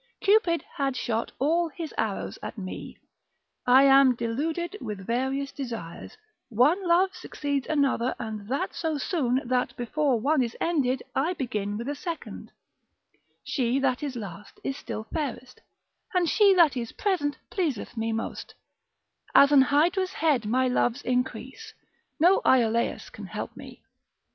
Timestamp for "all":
1.37-1.69